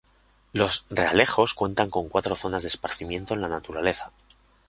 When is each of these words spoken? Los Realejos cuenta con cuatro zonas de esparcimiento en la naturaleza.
Los 0.51 0.85
Realejos 0.89 1.53
cuenta 1.53 1.87
con 1.87 2.09
cuatro 2.09 2.35
zonas 2.35 2.63
de 2.63 2.69
esparcimiento 2.69 3.35
en 3.35 3.41
la 3.41 3.47
naturaleza. 3.49 4.09